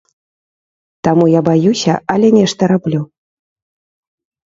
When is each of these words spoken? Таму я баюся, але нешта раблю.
Таму 1.09 1.25
я 1.33 1.41
баюся, 1.49 1.93
але 2.17 2.27
нешта 2.41 2.63
раблю. 2.75 3.01